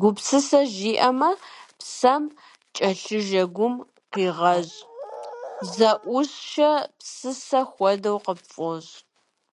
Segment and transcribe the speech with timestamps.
[0.00, 1.30] Гупсысэ жиӀэмэ,
[1.78, 2.24] псэм
[2.76, 3.74] кӀэлъыжэ гум
[4.12, 4.80] къигъэщӀ,
[5.74, 8.94] зэӀуищэ псысэ хуэдэу къыпфӀощӀ.